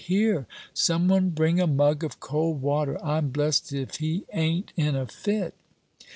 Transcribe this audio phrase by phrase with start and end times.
[0.03, 4.95] Here, some one bring a mug of cold water: I'm blest if he ain't in
[4.95, 5.53] a fit!"